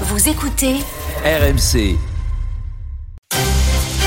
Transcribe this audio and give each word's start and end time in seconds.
Vous 0.00 0.28
écoutez 0.28 0.80
RMC. 1.24 2.13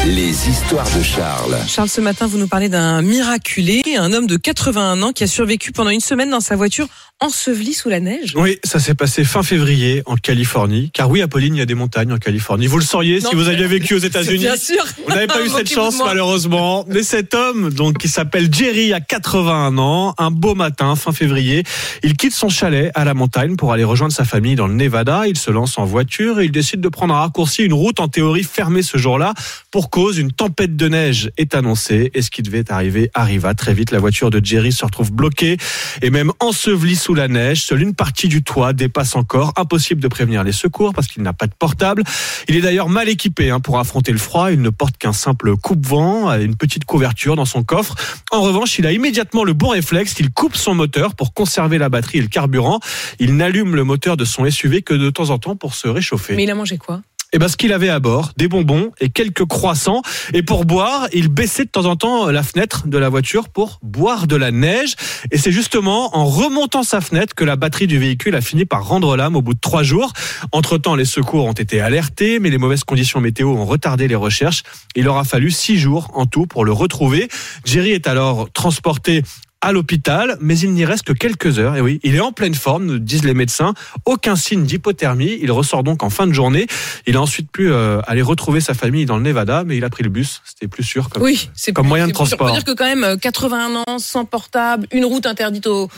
Les 0.08 0.48
histoires 0.48 0.88
de 0.98 1.04
Charles. 1.04 1.58
Charles, 1.68 1.90
ce 1.90 2.00
matin, 2.00 2.28
vous 2.28 2.38
nous 2.38 2.48
parlez 2.48 2.70
d'un 2.70 3.02
miraculé, 3.02 3.84
un 3.98 4.14
homme 4.14 4.26
de 4.26 4.38
81 4.38 5.02
ans 5.02 5.12
qui 5.12 5.26
a 5.26 5.28
survécu 5.28 5.74
pendant 5.74 5.90
une 5.90 6.00
semaine 6.00 6.30
dans 6.30 6.40
sa 6.40 6.56
voiture 6.56 6.88
enseveli 7.20 7.74
sous 7.74 7.90
la 7.90 8.00
neige. 8.00 8.34
Oui, 8.36 8.60
ça 8.64 8.80
s'est 8.80 8.94
passé 8.94 9.24
fin 9.26 9.42
février 9.44 10.04
en 10.06 10.16
Californie. 10.16 10.92
Car 10.94 11.10
oui, 11.10 11.22
Apolline, 11.22 11.56
il 11.56 11.60
y 11.60 11.62
a 11.62 11.66
des 11.66 11.74
montagnes 11.74 12.14
en 12.14 12.20
Californie. 12.20 12.68
Vous 12.68 12.78
le 12.78 12.86
sauriez 12.86 13.20
Non, 13.20 13.32
si 13.32 13.36
vous 13.36 13.50
aviez 13.50 13.66
vécu 13.68 13.96
aux 13.96 14.00
États-Unis. 14.06 14.44
Bien 14.44 14.56
sûr. 14.56 14.86
Vous 15.06 15.14
n'avez 15.14 15.28
pas 15.28 15.44
eu 15.44 15.50
cette 15.56 15.70
chance 15.70 15.98
malheureusement. 15.98 16.86
Mais 16.88 17.04
cet 17.04 17.34
homme, 17.34 17.74
donc 17.74 17.98
qui 17.98 18.08
s'appelle 18.08 18.54
Jerry, 18.54 18.94
a 18.94 19.02
81 19.02 19.78
ans, 19.78 20.14
un 20.18 20.32
beau 20.32 20.56
matin, 20.56 20.96
fin 20.96 21.12
février, 21.12 21.64
il 22.04 22.16
quitte 22.16 22.34
son 22.34 22.50
chalet 22.50 22.92
à 22.96 23.04
la 23.04 23.14
montagne 23.14 23.58
pour 23.58 23.74
aller 23.74 23.84
rejoindre 23.84 24.14
sa 24.14 24.24
famille 24.24 24.56
dans 24.56 24.68
le 24.68 24.76
Nevada. 24.76 25.28
Il 25.28 25.38
se 25.38 25.52
lance 25.52 25.78
en 25.78 25.86
voiture 25.86 26.40
et 26.40 26.46
il 26.46 26.52
décide 26.52 26.80
de 26.80 26.90
prendre 26.90 27.14
un 27.16 27.20
raccourci, 27.20 27.64
une 27.64 27.74
route 27.74 28.00
en 28.00 28.08
théorie 28.08 28.44
fermée 28.44 28.84
ce 28.84 28.98
jour-là 28.98 29.34
pour 29.72 29.90
une 29.98 30.32
tempête 30.32 30.76
de 30.76 30.88
neige 30.88 31.32
est 31.38 31.56
annoncée 31.56 32.12
et 32.14 32.22
ce 32.22 32.30
qui 32.30 32.44
devait 32.44 32.72
arriver 32.72 33.10
arriva 33.16 33.56
très 33.56 33.74
vite. 33.74 33.90
La 33.90 33.98
voiture 33.98 34.30
de 34.30 34.40
Jerry 34.44 34.72
se 34.72 34.86
retrouve 34.86 35.12
bloquée 35.12 35.58
et 36.04 36.12
même 36.12 36.32
ensevelie 36.40 36.96
sous 36.96 37.16
la 37.16 37.28
neige. 37.28 37.64
Seule 37.64 37.82
une 37.82 37.96
partie 37.96 38.28
du 38.28 38.44
toit 38.44 38.74
dépasse 38.74 39.16
encore. 39.16 39.54
Impossible 39.58 40.00
de 40.00 40.08
prévenir 40.08 40.44
les 40.44 40.52
secours 40.52 40.94
parce 40.94 41.08
qu'il 41.08 41.24
n'a 41.24 41.34
pas 41.34 41.48
de 41.48 41.54
portable. 41.58 42.04
Il 42.48 42.56
est 42.56 42.62
d'ailleurs 42.62 42.90
mal 42.90 43.10
équipé 43.10 43.50
hein, 43.50 43.60
pour 43.60 43.80
affronter 43.80 44.12
le 44.12 44.20
froid. 44.20 44.52
Il 44.52 44.62
ne 44.62 44.70
porte 44.70 44.98
qu'un 44.98 45.14
simple 45.14 45.58
coupe-vent, 45.58 46.30
euh, 46.30 46.42
une 46.42 46.56
petite 46.56 46.86
couverture 46.86 47.36
dans 47.36 47.46
son 47.46 47.64
coffre. 47.64 47.96
En 48.32 48.42
revanche, 48.42 48.78
il 48.78 48.86
a 48.86 48.92
immédiatement 48.92 49.44
le 49.44 49.54
bon 49.54 49.70
réflexe. 49.70 50.16
Il 50.20 50.30
coupe 50.30 50.56
son 50.56 50.76
moteur 50.76 51.16
pour 51.16 51.34
conserver 51.34 51.80
la 51.80 51.90
batterie 51.90 52.20
et 52.20 52.22
le 52.22 52.28
carburant. 52.28 52.80
Il 53.20 53.36
n'allume 53.36 53.76
le 53.76 53.84
moteur 53.84 54.16
de 54.16 54.26
son 54.26 54.48
SUV 54.48 54.84
que 54.84 54.94
de 54.94 55.10
temps 55.10 55.32
en 55.32 55.40
temps 55.40 55.56
pour 55.56 55.74
se 55.74 55.88
réchauffer. 55.88 56.36
Mais 56.36 56.44
il 56.44 56.52
a 56.52 56.56
mangé 56.56 56.78
quoi? 56.78 57.02
Et 57.34 57.40
ben, 57.40 57.50
ce 57.50 57.58
qu'il 57.58 57.74
avait 57.74 57.90
à 57.90 58.00
bord, 58.00 58.32
des 58.38 58.48
bonbons 58.48 58.92
et 59.02 59.10
quelques 59.10 59.46
croissants. 59.46 60.02
Et 60.34 60.44
pour 60.44 60.64
boire, 60.64 61.08
il 61.12 61.28
baissait 61.28 61.66
de 61.66 61.70
temps 61.70 61.86
en 61.86 61.98
temps 61.98 62.32
la 62.32 62.42
fenêtre 62.42 62.88
de 62.88 62.98
la 62.98 63.10
voiture 63.10 63.50
pour 63.50 63.80
boire 63.84 64.28
de 64.28 64.38
la 64.38 64.52
neige. 64.52 64.96
Et 65.32 65.38
c'est 65.38 65.52
justement 65.52 66.16
en 66.16 66.26
remontant 66.26 66.84
sa 66.84 67.02
fenêtre 67.02 67.36
que 67.36 67.44
la 67.44 67.58
batterie 67.58 67.88
du 67.88 68.00
véhicule 68.00 68.34
a 68.36 68.42
fini 68.42 68.64
par 68.64 68.88
rendre 68.88 69.18
l'âme 69.18 69.36
au 69.36 69.42
bout 69.42 69.54
de 69.54 69.60
trois 69.60 69.84
jours. 69.84 70.14
Entre-temps, 70.54 70.96
les 70.96 71.06
secours 71.06 71.46
ont 71.46 71.54
été 71.54 71.82
alertés, 71.82 72.40
mais 72.40 72.50
les 72.50 72.58
mauvaises 72.58 72.86
conditions 72.86 73.20
météo 73.20 73.50
ont 73.50 73.66
retardé 73.66 74.08
les 74.08 74.16
recherches. 74.16 74.64
Il 74.96 75.10
aura 75.10 75.26
fallu 75.26 75.52
six 75.52 75.78
jours 75.78 76.10
en 76.14 76.28
tout 76.28 76.48
pour 76.48 76.64
le 76.64 76.72
retrouver. 76.72 77.28
Jerry 77.66 77.92
est 77.92 78.08
alors 78.08 78.50
transporté 78.54 79.24
à 79.68 79.74
l'hôpital, 79.74 80.38
mais 80.40 80.58
il 80.58 80.72
n'y 80.72 80.86
reste 80.86 81.04
que 81.04 81.12
quelques 81.12 81.60
heures. 81.60 81.76
Et 81.76 81.82
oui, 81.82 82.00
il 82.04 82.16
est 82.16 82.22
en 82.22 82.32
pleine 82.32 82.56
forme, 82.56 82.86
nous 82.86 83.00
disent 83.00 83.26
les 83.26 83.34
médecins. 83.34 83.74
Aucun 84.06 84.38
signe 84.38 84.64
d'hypothermie. 84.64 85.38
Il 85.42 85.52
ressort 85.52 85.84
donc 85.84 86.04
en 86.04 86.10
fin 86.10 86.26
de 86.26 86.32
journée. 86.32 86.68
Il 87.06 87.18
a 87.18 87.22
ensuite 87.22 87.52
pu 87.52 87.70
euh, 87.70 88.00
aller 88.08 88.22
retrouver 88.22 88.62
sa 88.62 88.74
famille 88.74 89.06
dans 89.06 89.18
le 89.18 89.24
Nevada, 89.24 89.64
mais 89.66 89.76
il 89.76 89.84
a 89.84 89.90
pris 89.90 90.04
le 90.04 90.10
bus. 90.10 90.42
C'était 90.46 90.70
plus 90.70 90.84
sûr. 90.84 91.10
Comme... 91.10 91.22
Oui, 91.22 91.50
c'est 91.54 91.74
Comme 91.74 91.84
plus- 91.86 91.90
moyen 91.90 92.08
de 92.08 92.12
c'est 92.14 92.18
plus 92.18 92.28
sûr. 92.30 92.38
transport. 92.38 92.48
On 92.48 92.52
peut 92.52 92.64
dire 92.64 92.64
que 92.64 92.78
quand 92.78 92.86
même 92.86 93.04
euh, 93.04 93.18
81 93.18 93.76
ans, 93.76 94.00
sans 94.00 94.24
portable, 94.24 94.88
une 94.94 95.04
route 95.04 95.26
interdite 95.26 95.68
au. 95.68 95.90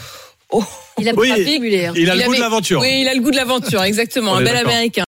Il 1.00 1.08
a 1.08 1.14
Oui. 1.16 1.31
Il 1.95 2.09
a 2.09 2.16
le 2.16 2.23
goût 2.25 2.34
de 2.36 2.40
l'aventure. 2.40 2.81
Oui, 2.81 3.02
il 3.02 3.08
a 3.08 3.14
le 3.14 3.22
goût 3.22 3.30
de 3.30 3.36
l'aventure, 3.36 3.84
exactement. 3.92 4.31
On 4.31 4.38
Un 4.38 4.44
bel 4.44 4.56
américain. 4.58 4.90